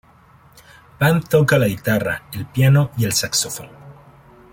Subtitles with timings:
[0.99, 3.69] Band toca la guitarra, el piano y el saxofón.